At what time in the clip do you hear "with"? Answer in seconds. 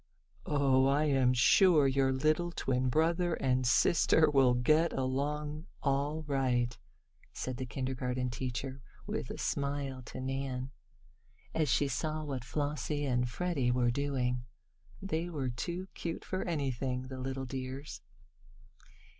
9.05-9.29